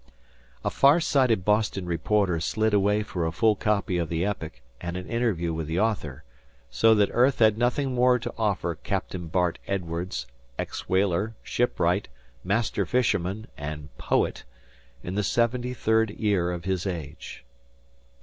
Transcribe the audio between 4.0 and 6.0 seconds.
the epic and an interview with the